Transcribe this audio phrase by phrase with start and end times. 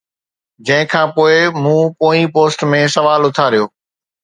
[0.65, 3.65] جنهن کان پوءِ مون پوئين پوسٽ ۾ سوال اٿاريو